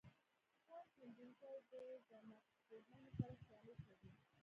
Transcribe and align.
کان 0.67 0.85
کیندونکي 0.97 1.51
د 1.71 1.73
ځمکپوهانو 2.09 3.11
سره 3.19 3.33
سیالي 3.43 3.73
کوي 3.85 4.09